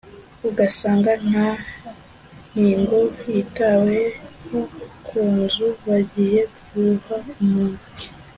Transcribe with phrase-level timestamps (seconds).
[0.49, 1.49] ugasanga nta
[2.59, 3.01] nyigo
[3.31, 4.59] yitaweho
[5.05, 7.83] ku nzu bagiye guha umuntu